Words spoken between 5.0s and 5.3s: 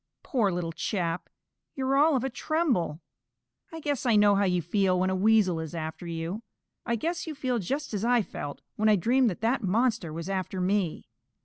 a